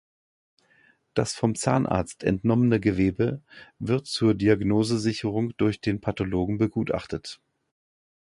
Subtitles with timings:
[1.13, 3.39] Das vom Zahnarzt entnommene Gewebe
[3.77, 7.39] wird zur Diagnosesicherung durch den Pathologen begutachtet.